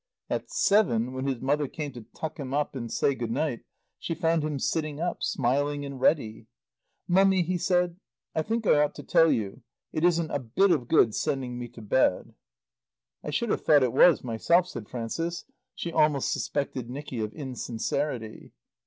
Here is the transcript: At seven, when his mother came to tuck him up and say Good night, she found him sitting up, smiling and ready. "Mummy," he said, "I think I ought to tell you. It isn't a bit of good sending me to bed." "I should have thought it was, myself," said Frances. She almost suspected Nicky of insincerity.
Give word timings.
At 0.31 0.49
seven, 0.49 1.13
when 1.13 1.27
his 1.27 1.41
mother 1.41 1.67
came 1.67 1.91
to 1.91 2.07
tuck 2.15 2.39
him 2.39 2.55
up 2.55 2.75
and 2.75 2.91
say 2.91 3.13
Good 3.13 3.29
night, 3.29 3.59
she 3.99 4.15
found 4.15 4.41
him 4.43 4.57
sitting 4.57 4.99
up, 4.99 5.21
smiling 5.21 5.85
and 5.85 6.01
ready. 6.01 6.47
"Mummy," 7.07 7.43
he 7.43 7.59
said, 7.59 7.97
"I 8.33 8.41
think 8.41 8.65
I 8.65 8.79
ought 8.83 8.95
to 8.95 9.03
tell 9.03 9.31
you. 9.31 9.61
It 9.93 10.03
isn't 10.03 10.31
a 10.31 10.39
bit 10.39 10.71
of 10.71 10.87
good 10.87 11.13
sending 11.13 11.59
me 11.59 11.67
to 11.67 11.83
bed." 11.83 12.33
"I 13.23 13.29
should 13.29 13.49
have 13.51 13.61
thought 13.61 13.83
it 13.83 13.93
was, 13.93 14.23
myself," 14.23 14.67
said 14.67 14.89
Frances. 14.89 15.45
She 15.75 15.93
almost 15.93 16.33
suspected 16.33 16.89
Nicky 16.89 17.19
of 17.19 17.31
insincerity. 17.33 18.53